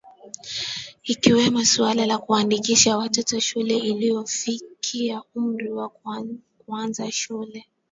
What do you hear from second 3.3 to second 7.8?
shule waliofikia umri wa kuanza shule